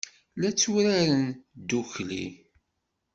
La 0.41 0.49
tturaren 0.53 1.23
ddukkli. 1.59 2.25